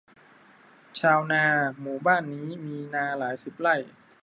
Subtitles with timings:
[0.99, 1.45] ชาวนา
[1.79, 3.75] หมู่บ้านนี้มีนาหลายสิบไร่